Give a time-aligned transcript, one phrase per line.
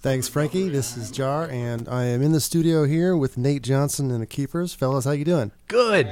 [0.00, 0.68] Thanks, Frankie.
[0.68, 4.26] This is Jar, and I am in the studio here with Nate Johnson and the
[4.26, 4.72] Keepers.
[4.72, 5.50] Fellas, how you doing?
[5.66, 6.06] Good.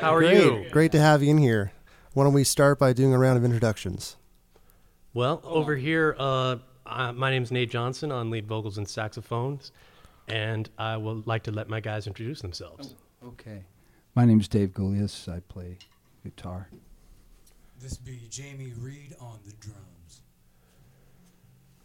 [0.00, 0.42] How are Great.
[0.42, 0.66] you?
[0.72, 1.70] Great to have you in here.
[2.14, 4.16] Why don't we start by doing a round of introductions?
[5.14, 9.70] Well, over here, uh, uh, my name's Nate Johnson on lead vocals and saxophones,
[10.26, 12.96] and I would like to let my guys introduce themselves.
[13.24, 13.62] Okay.
[14.16, 15.28] My name is Dave Golias.
[15.32, 15.78] I play
[16.24, 16.70] guitar.
[17.80, 20.22] This be Jamie Reed on the drums.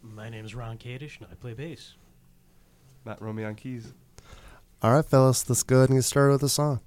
[0.03, 1.93] My name is Ron Kadish, and I play bass.
[3.05, 3.93] Matt Romeo on keys.
[4.81, 6.81] All right, fellas, let's go ahead and get started with the song.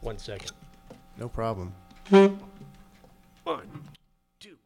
[0.00, 0.52] One second.
[1.18, 1.74] No problem.
[2.08, 2.38] One,
[4.40, 4.56] two.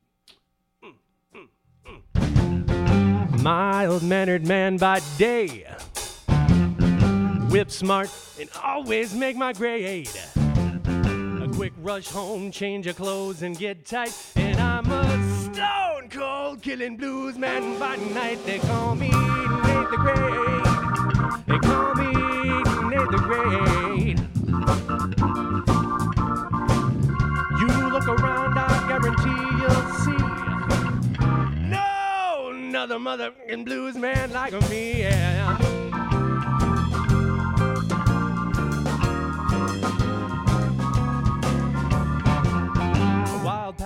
[0.85, 0.95] Mm,
[1.35, 3.43] mm, mm.
[3.43, 5.67] Mild mannered man by day,
[7.51, 10.09] whip smart and always make my grade.
[11.53, 14.13] Quick rush home, change your clothes and get tight.
[14.37, 18.45] And I'm a stone cold killing blues man by night.
[18.45, 20.65] They call me Nate the Great.
[21.47, 22.13] They call me
[22.89, 24.19] Nate the Great.
[27.61, 30.23] You look around, I guarantee you'll see.
[31.69, 35.82] No, another motherfucking blues man like me, yeah.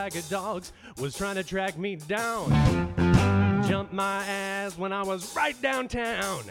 [0.06, 2.48] Pack of dogs was trying to track me down.
[3.66, 6.44] Jumped my ass when I was right downtown.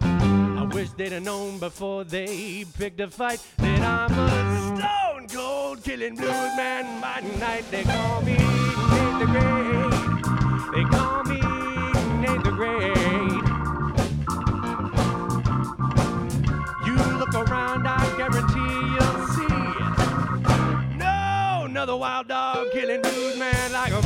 [0.00, 5.84] I wish they'd have known before they picked a fight that I'm a stone cold
[5.84, 7.70] killing blues man by night.
[7.70, 10.74] They call me Nate the Great.
[10.74, 11.40] They call me
[12.20, 13.05] Nate the Great.
[21.86, 23.92] Another wild dog killing blues man like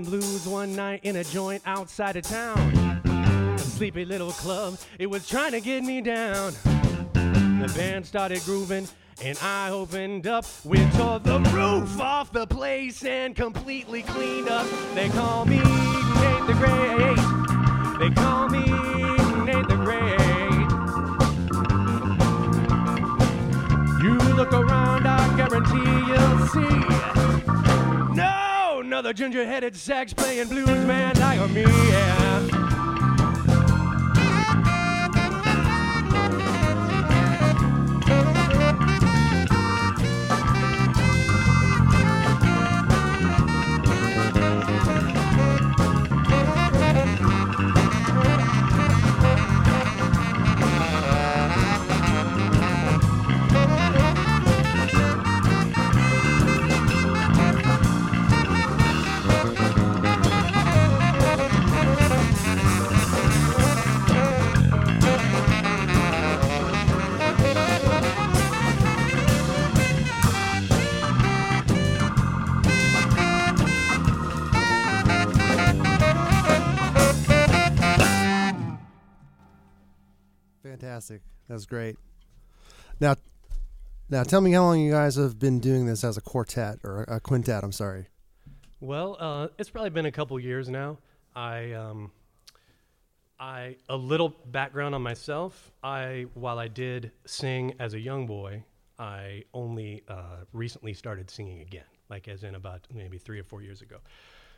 [0.00, 2.58] Singing blues one night in a joint outside of town.
[3.04, 6.54] A sleepy little club, it was trying to get me down.
[7.12, 8.88] The band started grooving,
[9.22, 10.46] and I opened up.
[10.64, 14.66] We tore the roof off the place and completely cleaned up.
[14.94, 17.98] They call me the Great.
[17.98, 18.48] They call
[29.12, 31.62] ginger-headed sax playing blues man like me.
[31.62, 32.69] Yeah.
[81.00, 81.22] Fantastic.
[81.48, 81.96] That was great.
[83.00, 83.16] Now,
[84.10, 87.04] now tell me how long you guys have been doing this as a quartet or
[87.04, 87.64] a quintet.
[87.64, 88.08] I'm sorry.
[88.80, 90.98] Well, uh, it's probably been a couple years now.
[91.34, 92.10] I, um,
[93.38, 95.72] I a little background on myself.
[95.82, 98.64] I while I did sing as a young boy,
[98.98, 103.62] I only uh, recently started singing again, like as in about maybe three or four
[103.62, 103.96] years ago.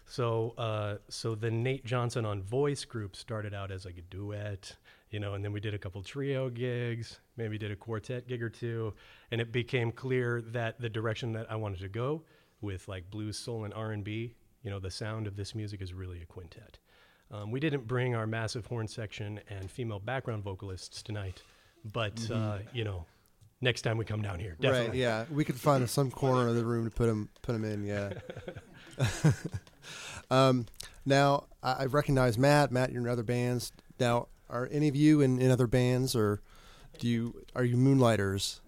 [0.06, 4.74] So, uh, so the Nate Johnson on Voice group started out as like a duet,
[5.12, 8.42] you know, and then we did a couple trio gigs, maybe did a quartet gig
[8.42, 8.94] or two,
[9.30, 12.22] and it became clear that the direction that I wanted to go
[12.62, 16.22] with like blues, soul, and R&B, you know, the sound of this music is really
[16.22, 16.78] a quintet.
[17.30, 21.42] Um, we didn't bring our massive horn section and female background vocalists tonight,
[21.92, 23.04] but uh, you know,
[23.60, 24.88] next time we come down here, definitely.
[24.88, 24.96] Right.
[24.96, 27.84] Yeah, we could find some corner of the room to put them put 'em in.
[27.84, 28.12] Yeah.
[30.30, 30.66] um,
[31.06, 32.70] now I, I recognize Matt.
[32.70, 33.72] Matt, you're in other bands.
[33.98, 36.40] Now, are any of you in, in other bands, or
[36.98, 38.60] do you are you moonlighters?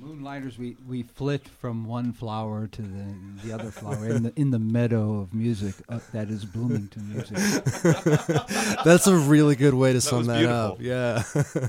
[0.00, 4.52] Moonlighters, we, we flit from one flower to the, the other flower in the in
[4.52, 7.36] the meadow of music uh, that is Bloomington music.
[8.84, 10.76] That's a really good way to That sum was that up.
[10.80, 11.24] Yeah.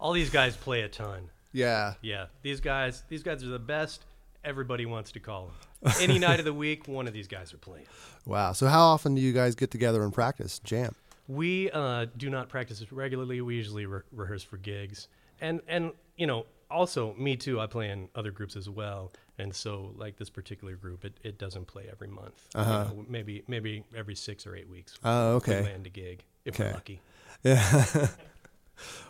[0.00, 1.30] All these guys play a ton.
[1.52, 1.94] yeah.
[2.02, 4.04] Yeah, these guys, these guys are the best.
[4.44, 5.50] Everybody wants to call
[5.82, 5.92] them.
[6.00, 7.86] Any night of the week, one of these guys are playing.
[8.26, 8.52] Wow.
[8.52, 10.94] So how often do you guys get together and practice jam?
[11.30, 13.40] We uh, do not practice regularly.
[13.40, 15.06] We usually re- rehearse for gigs,
[15.40, 17.60] and and you know, also me too.
[17.60, 21.38] I play in other groups as well, and so like this particular group, it, it
[21.38, 22.48] doesn't play every month.
[22.54, 22.84] Uh-huh.
[22.84, 24.94] know, maybe maybe every six or eight weeks.
[25.04, 25.62] Oh, we okay.
[25.62, 26.64] land a gig if Okay.
[26.70, 27.00] we're lucky.
[27.44, 28.08] Yeah.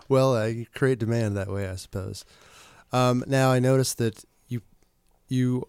[0.09, 2.25] well, uh, you create demand that way, I suppose.
[2.93, 4.61] Um, now, I noticed that you
[5.29, 5.67] you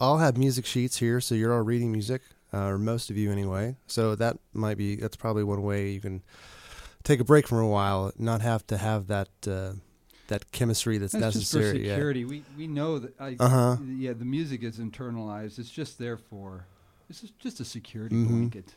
[0.00, 2.20] all have music sheets here, so you're all reading music,
[2.54, 3.76] uh, or most of you anyway.
[3.86, 6.22] So that might be that's probably one way you can
[7.02, 9.72] take a break from a while, not have to have that uh,
[10.28, 11.86] that chemistry that's, That's just for necessary.
[11.86, 11.94] yeah.
[11.94, 12.24] security.
[12.24, 13.12] We we know that.
[13.20, 13.76] I, Uh-huh.
[13.84, 15.58] Yeah, the music is internalized.
[15.58, 16.66] It's just there for.
[17.10, 18.28] It's just, just a security Mhm.
[18.28, 18.74] blanket.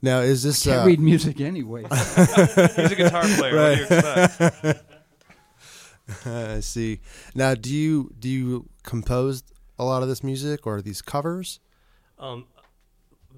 [0.00, 0.64] Now, is this?
[0.66, 1.82] I Can't Uh, read music anyway.
[1.90, 3.56] He's a guitar player.
[3.56, 4.84] What do you expect?
[6.26, 7.00] I see.
[7.34, 9.42] Now, do you do you compose
[9.78, 11.60] a lot of this music, or are these covers?
[12.18, 12.44] Um,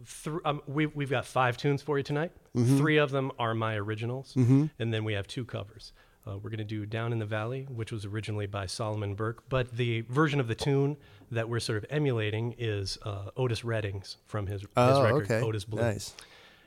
[0.07, 2.33] thr um, we, we've got five tunes for you tonight.
[2.57, 2.79] Mhm.
[2.79, 4.67] Three of them are my originals, Mm-hmm.
[4.79, 5.93] and then we have two covers.
[6.27, 9.45] Uh, we're going to do Down in the Valley, which was originally by Solomon Burke,
[9.49, 10.97] but the version of the tune
[11.31, 15.41] that we're sort of emulating is uh, Otis Redding's from his, his Oh, record, okay.
[15.41, 15.81] Otis Blue.
[15.81, 16.15] Nice,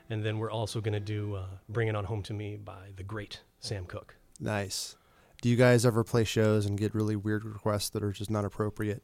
[0.08, 2.88] And then we're also going to do uh, Bring It On Home to Me by
[2.96, 4.16] the great Sam Cooke.
[4.38, 4.96] nice.
[5.42, 8.44] Do you guys ever play shows and get really weird requests that are just not
[8.44, 9.02] appropriate?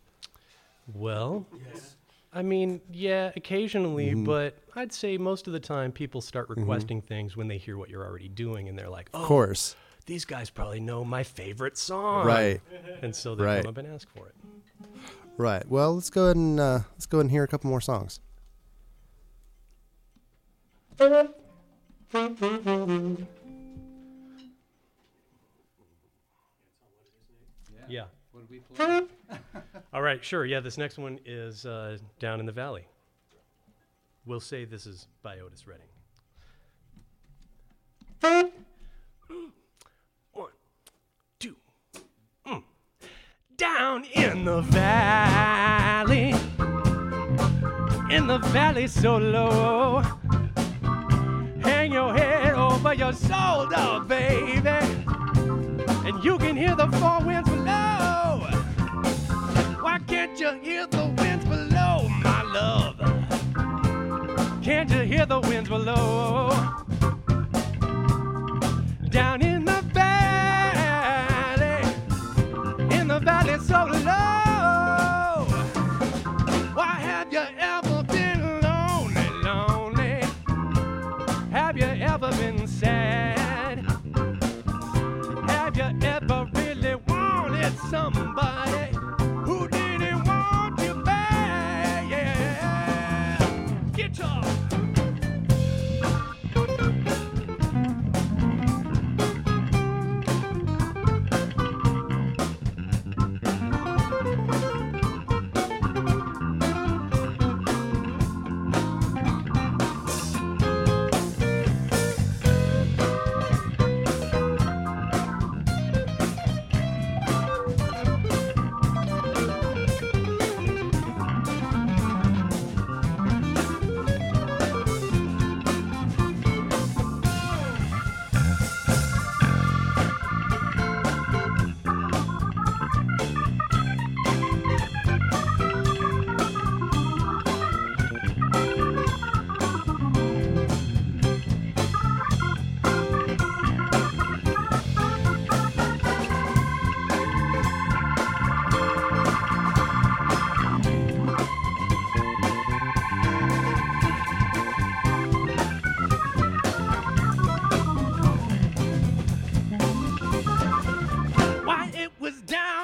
[0.87, 1.47] Well,
[2.37, 4.25] I mean, yeah, occasionally, Mhm.
[4.27, 7.89] but I'd say most of the time people start requesting things when they hear what
[7.89, 9.75] you're already doing, and they're like, Of "Oh, course,
[10.05, 12.61] these guys probably know my favorite song." right,
[13.01, 13.63] And so they Right.
[13.63, 14.35] come up and ask for it.
[15.39, 15.67] right.
[15.67, 18.21] Well, let's go ahead and uh, let's go ahead and hear a couple more songs.
[27.89, 28.07] Yeah.
[28.69, 29.41] What do we play?
[29.93, 30.45] All right, sure.
[30.45, 32.87] Yeah, this next one is uh, Down in the Valley.
[34.25, 35.87] We'll say this is by Otis Redding.
[40.33, 40.51] One,
[41.39, 41.55] two.
[42.47, 42.63] mm.
[43.57, 46.31] Down in the valley,
[48.11, 50.03] in the valley so low.
[51.63, 57.96] Hang your head over your shoulder, baby, and you can hear the four winds below.
[59.87, 62.97] Why can't you hear the winds below, my love?
[64.61, 66.51] Can't you hear the winds below?
[69.09, 71.85] Down in the valley,
[72.99, 74.36] in the valley so low.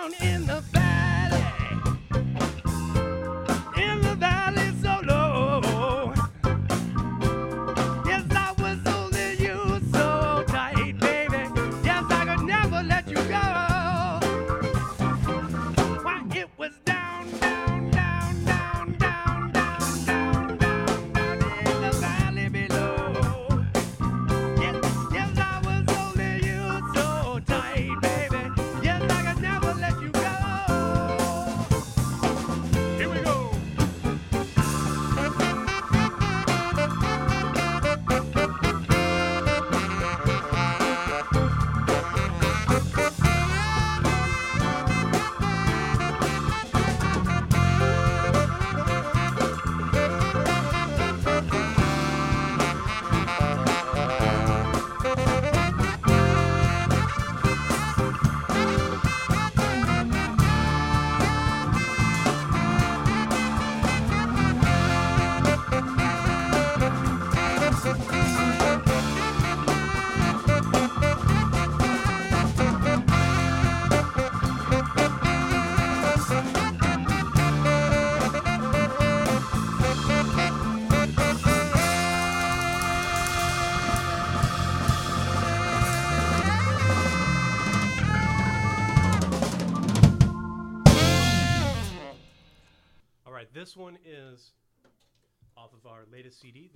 [0.03, 0.15] down.
[0.21, 0.32] in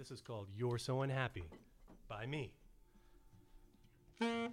[0.08, 1.42] This is called You're So Unhappy
[2.08, 2.52] by me.
[4.20, 4.50] You're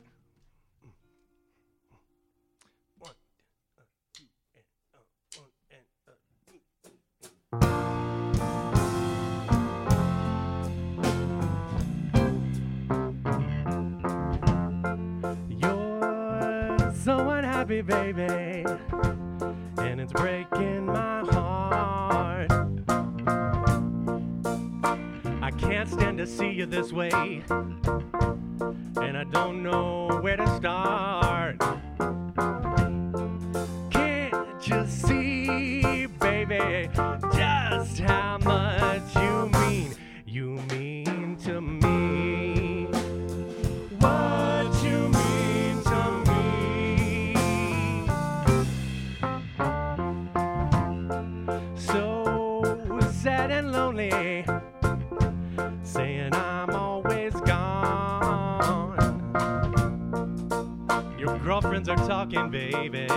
[16.96, 18.66] so unhappy, baby,
[19.78, 21.33] and it's breaking my heart.
[25.84, 27.10] Can't stand to see you this way,
[27.50, 31.60] and I don't know where to start.
[33.90, 36.90] Can't you see, baby,
[37.34, 38.33] just how
[61.74, 63.08] Girlfriends are talking, baby,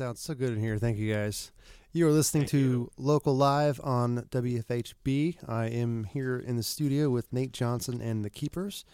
[0.00, 0.78] sounds so good in here.
[0.78, 1.52] Thank you guys.
[1.92, 5.36] You are listening to Local Live on WFHB.
[5.46, 8.86] I am here in the studio with Nate Johnson and the Keepers.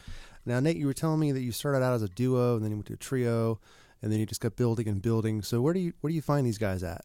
[0.45, 2.73] Now, Nate, you were telling me that you started out as a duo, and then
[2.73, 3.61] you went to a trio,
[4.07, 5.43] and then you just kept building and building.
[5.43, 7.05] So, where do you where do you find these guys at?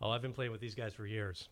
[0.00, 1.50] Oh, I've been playing with these guys for years.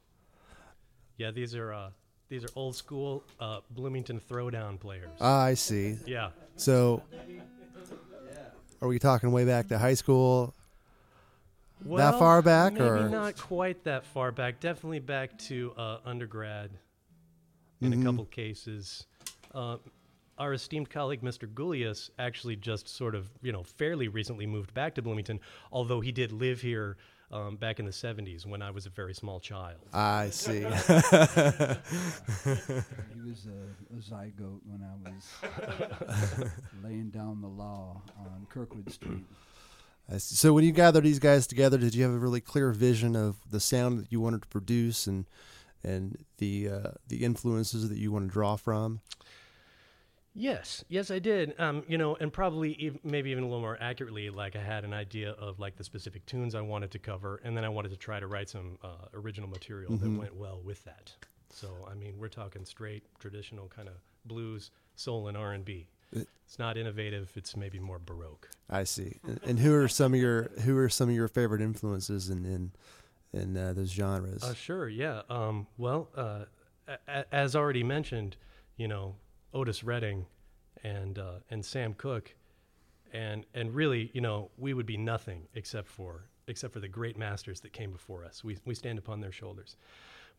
[1.18, 1.90] Yeah, these are uh,
[2.30, 5.10] these are old school uh, Bloomington throwdown players.
[5.20, 5.98] Ah, I see.
[6.06, 7.02] yeah, So,
[8.80, 10.54] are we talking way back to high school?
[11.84, 14.58] that far back, maybe or not quite that far back.
[14.60, 16.70] Definitely back to uh, undergrad
[17.82, 18.00] in Mhm.
[18.00, 19.04] a couple cases.
[20.38, 21.48] Our esteemed colleague, Mr.
[21.52, 25.40] Golias, actually just sort of, you know, fairly recently moved back to Bloomington,
[25.72, 26.98] although he did live here
[27.32, 29.80] um, back in the 70s when I was a very small child.
[29.92, 30.60] I see.
[33.14, 36.50] He was a, a zygote when I was
[36.84, 39.24] laying down the law on Kirkwood Street.
[40.18, 43.36] So when you gathered these guys together, did you have a really clear vision of
[43.50, 45.26] the sound that you wanted to produce and
[45.82, 49.00] and the uh, the influences that you want to draw from?
[50.38, 51.58] Yes, yes, I did.
[51.58, 54.84] Um, you know, and probably ev- maybe even a little more accurately, like I had
[54.84, 57.90] an idea of like the specific tunes I wanted to cover, and then I wanted
[57.92, 61.10] to try to write some uh, original material that went well with that.
[61.48, 63.94] So, I mean, we're talking straight traditional kind of
[64.26, 65.86] blues, soul, and R and B.
[66.12, 67.32] It's not innovative.
[67.34, 68.48] It's maybe more baroque.
[68.68, 69.18] I see.
[69.26, 72.44] And, and who are some of your who are some of your favorite influences in
[72.44, 72.72] in,
[73.32, 74.42] in uh, those genres?
[74.44, 75.22] Uh, sure, yeah.
[75.30, 76.44] Um, well, uh,
[76.86, 78.36] a- a- as already mentioned,
[78.76, 79.16] you know,
[79.54, 80.26] Otis Redding
[80.84, 82.34] and uh, and Sam Cooke,
[83.12, 87.16] and and really, you know, we would be nothing except for except for the great
[87.18, 88.44] masters that came before us.
[88.44, 89.76] We we stand upon their shoulders.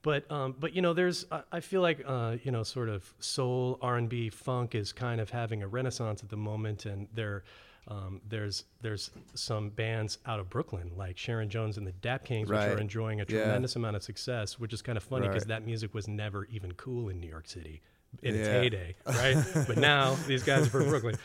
[0.03, 3.13] But um, but you know, there's I, I feel like uh, you know, sort of
[3.19, 7.07] soul, R and B, funk is kind of having a renaissance at the moment, and
[7.13, 7.43] there.
[7.89, 12.49] Um, there's there's some bands out of Brooklyn like Sharon Jones and the Dap Kings,
[12.51, 13.39] which are enjoying a Yeah.
[13.39, 15.61] tremendous amount of success, which is kind of funny because Right.
[15.61, 17.81] that music was never even cool in New York City
[18.23, 19.37] in its heyday, right?
[19.67, 21.15] but now these guys are from Brooklyn.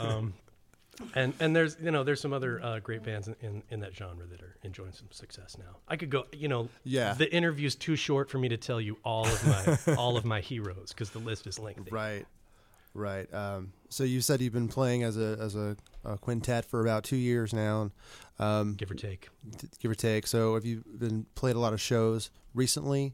[0.00, 0.34] Um,
[1.14, 3.94] and and there's you know there's some other uh, great bands in, in, in that
[3.94, 5.76] genre that are enjoying some success now.
[5.88, 7.12] I could go you know Yeah.
[7.12, 9.46] the interview's too short for me to tell you all of
[9.86, 11.90] my all of my heroes because the list is lengthy.
[11.90, 12.24] Right,
[12.94, 13.32] right.
[13.34, 17.04] Um, so you said you've been playing as a as a, a quintet for about
[17.04, 17.90] two years now, and,
[18.38, 19.28] um, Give or take.
[19.58, 20.26] t- give or take.
[20.26, 23.12] So have you been played a lot of shows recently?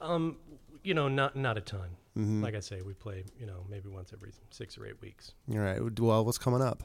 [0.00, 0.36] Um,
[0.84, 1.96] you know, not not a ton.
[2.16, 2.42] Mhm.
[2.42, 5.32] Like I say, we play you know maybe once every six or eight weeks.
[5.50, 5.80] All right.
[6.00, 6.84] Well, what's coming up?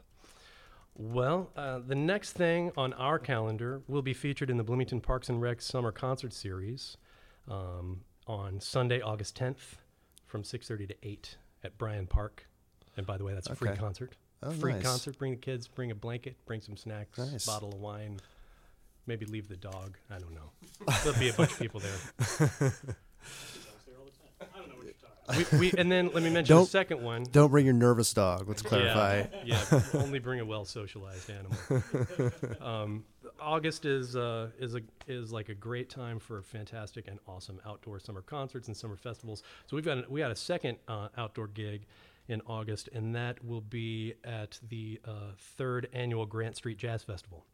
[0.96, 5.30] Well, uh, the next thing on our calendar will be featured in the Bloomington Parks
[5.30, 6.98] and Rec Summer Concert Series
[7.48, 9.78] um, on Sunday, August 10th,
[10.26, 12.48] from 6:30 to 8 at Bryan Park.
[12.98, 14.16] And by the way, that's a free concert.
[14.44, 14.84] Oh, free nice.
[14.84, 15.18] concert.
[15.18, 15.68] Bring the kids.
[15.68, 16.36] Bring a blanket.
[16.46, 17.18] Bring some snacks.
[17.18, 17.46] Nice.
[17.46, 18.20] Bottle of wine.
[19.06, 19.98] Maybe leave the dog.
[20.10, 20.52] I don't know.
[21.04, 22.74] There'll be a bunch of people there.
[25.38, 27.24] We, we, and then let me mention the Don't- second one.
[27.32, 28.48] Don't bring your nervous dog.
[28.48, 29.26] Let's clarify.
[29.46, 29.82] Yeah, yeah.
[29.94, 32.62] Only bring a well-socialized animal.
[32.62, 33.06] um,
[33.42, 38.00] August is uh, is a is like a great time for fantastic and awesome outdoor
[38.00, 39.44] summer concerts and summer festivals.
[39.68, 41.86] So we've got a, we got a second uh, outdoor gig
[42.28, 47.46] in August, and that will be at the uh, third annual Grant Street Jazz Festival.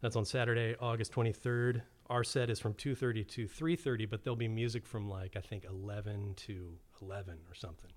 [0.00, 1.82] That's on Saturday, August 23rd.
[2.10, 5.64] Our set is from 2:30 to 3:30, but there'll be music from like I think
[5.64, 7.90] 11 to 11 or something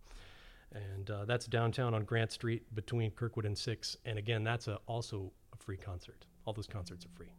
[0.73, 3.97] and uh, that's downtown on Grant Street between Kirkwood and Six.
[4.05, 6.25] And again, that's a, also a free concert.
[6.45, 7.31] All those concerts are free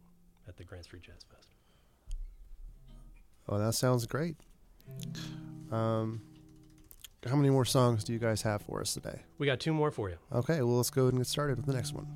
[0.47, 1.49] at the Grant Street Jazz Fest.
[3.47, 4.37] Oh, that sounds great.
[5.71, 6.21] Um,
[7.27, 9.23] how many more songs do you guys have for us today?
[9.37, 10.17] We got two more for you.
[10.31, 12.07] Okay, well, let's go ahead and get started with the next one.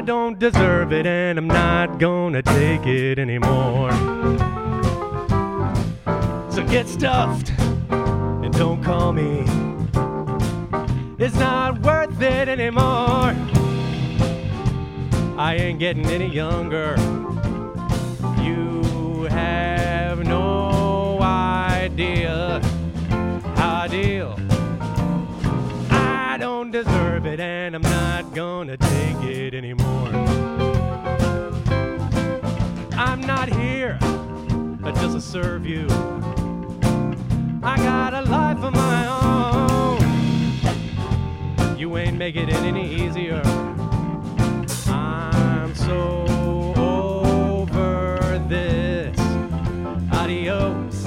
[0.00, 3.92] I don't deserve it, and I'm not gonna take it anymore.
[6.50, 7.50] So get stuffed
[7.90, 9.44] and don't call me.
[11.18, 13.36] It's not worth it anymore.
[15.36, 16.96] I ain't getting any younger.
[18.42, 22.62] You have no idea
[23.54, 24.34] how I deal.
[25.90, 29.52] I don't deserve it, and I'm not gonna take it
[35.20, 35.86] serve you.
[37.62, 39.06] I got a life of my
[41.68, 41.78] own.
[41.78, 43.42] You ain't making it any easier.
[44.88, 46.24] I'm so
[46.76, 49.18] over this.
[50.10, 51.04] Adios.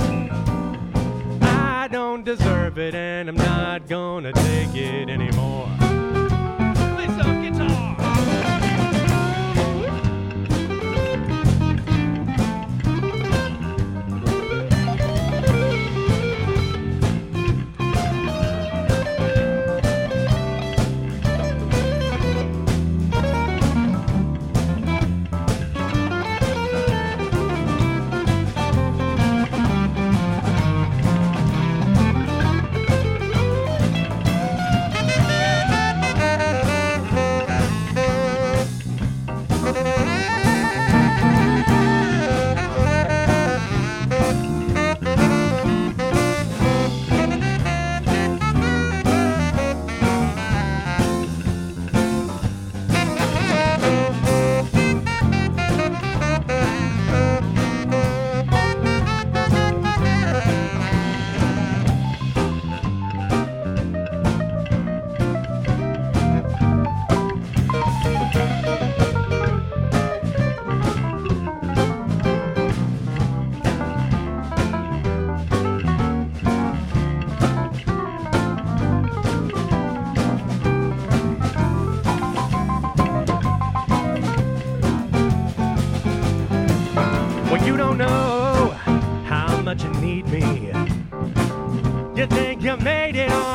[1.41, 5.72] I don't deserve it, and I'm not gonna take it anymore.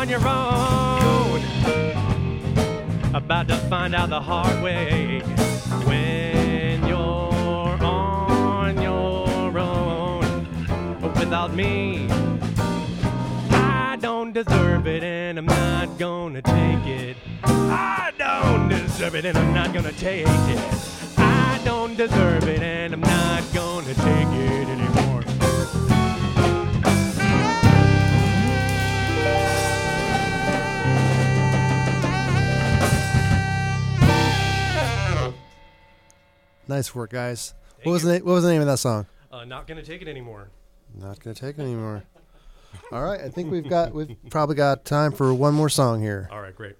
[0.09, 1.43] On your own.
[3.15, 5.21] About to find out the hard way
[5.85, 6.99] when you're
[7.85, 11.03] on your own.
[11.03, 12.07] Without me,
[13.51, 17.17] I don't deserve it and I'm not gonna take it.
[17.45, 21.19] I don't deserve it and I'm not gonna take it.
[21.19, 25.08] I don't deserve it and I'm not gonna take it anymore.
[36.69, 37.55] Nice work, guys.
[37.77, 38.11] Thank what was you.
[38.11, 39.07] the what was the name of that song?
[39.33, 40.51] Uh, not gonna take it anymore.
[40.95, 42.05] Not gonna take it anymore.
[42.93, 46.29] All right, I think we've got we've probably got time for one more song here.
[46.31, 46.77] All right, great.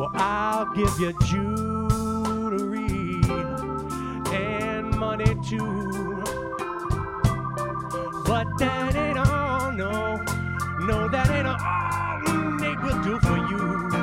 [0.00, 3.20] Well, I'll give you jewelry
[4.32, 6.22] and money too.
[8.24, 10.16] But that ain't all, no.
[10.86, 13.99] No, that ain't all Nate will do for you.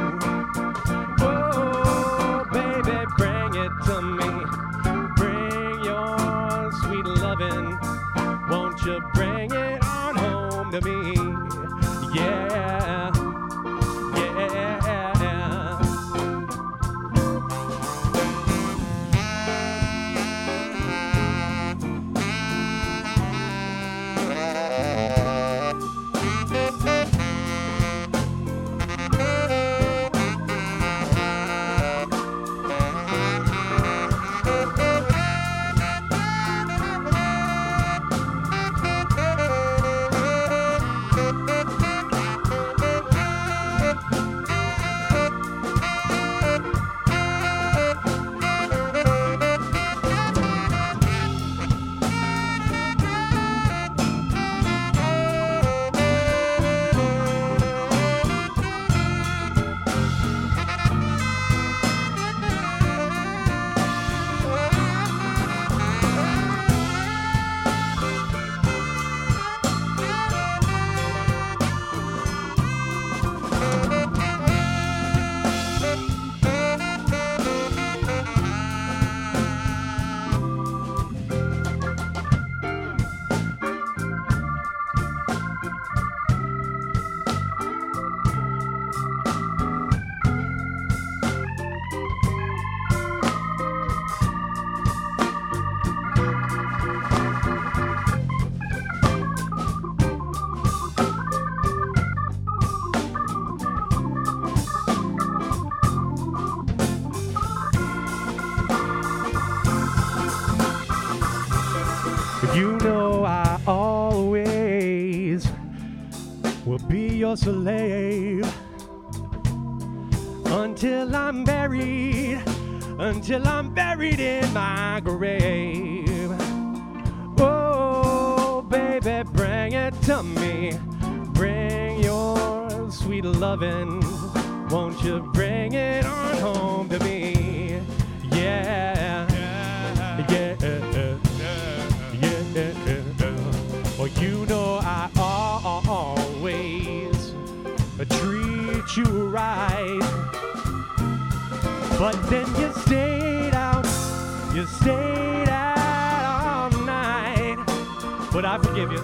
[158.32, 159.02] But I forgive you.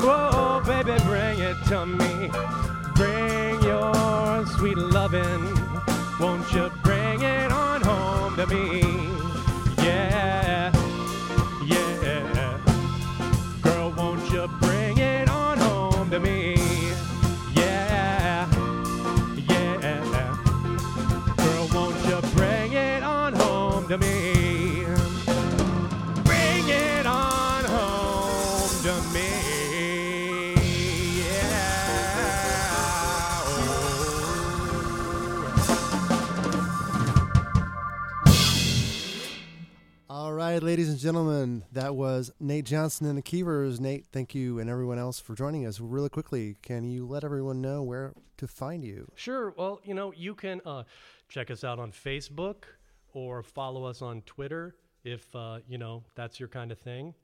[0.00, 2.30] Oh, baby, bring it to me.
[2.94, 5.44] Bring your sweet lovin'.
[6.20, 8.82] Won't you bring it on home to me?
[9.84, 10.37] Yeah.
[40.58, 43.78] Right, ladies and gentlemen, that was Nate Johnson and the Keepers.
[43.78, 45.78] Nate, thank you, and everyone else for joining us.
[45.78, 49.08] Really quickly, can you let everyone know where to find you?
[49.14, 49.54] Sure.
[49.56, 50.82] Well, you know, you can uh,
[51.28, 52.64] check us out on Facebook
[53.12, 57.14] or follow us on Twitter if uh, you know that's your kind of thing.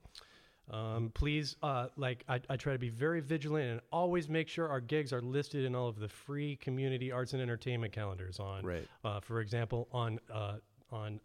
[0.70, 4.68] Um, please, uh, like I, I try to be very vigilant and always make sure
[4.68, 8.38] our gigs are listed in all of the free community arts and entertainment calendars.
[8.38, 8.86] On, Right.
[9.04, 10.58] uh, for example, on uh,
[10.92, 11.18] on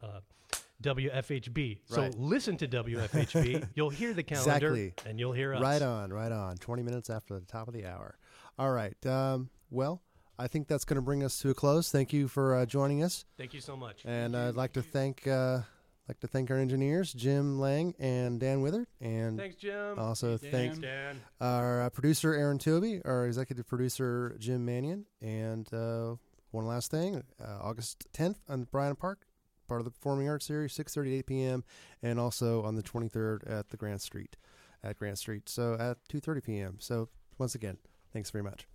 [0.81, 1.79] WFHB.
[1.85, 2.15] So Right.
[2.17, 3.67] listen to WFHB.
[3.75, 4.93] you'll hear the calendar, Exactly.
[5.09, 5.61] and you'll hear us.
[5.61, 6.57] Right on, right on.
[6.57, 8.17] 20 minutes after the top of the hour.
[8.57, 8.95] All right.
[9.05, 10.01] Um, well,
[10.37, 11.91] I think that's going to bring us to a close.
[11.91, 13.25] Thank you for uh, joining us.
[13.37, 14.03] Thank you so much.
[14.05, 15.59] And I'd like to thank uh,
[16.07, 19.99] like to thank our engineers, Jim Lang and Dan Withered, and Thanks, Jim.
[19.99, 20.51] also Dan.
[20.51, 21.21] thank Thanks, Dan.
[21.41, 26.15] our uh, producer Erin Tobey, our executive producer Jim Manion, and uh,
[26.51, 29.27] one last thing: uh, August 10th on Bryan Park,
[29.69, 31.63] part of the Performing Arts Series, 6:30 to 8 p.m.,
[32.03, 34.35] and also on the 23rd at the Grand Street,
[34.83, 36.75] at Grand Street, so at 2:30 p.m.
[36.79, 37.77] So once again,
[38.11, 38.67] thanks very much.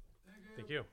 [0.57, 0.85] Thank you.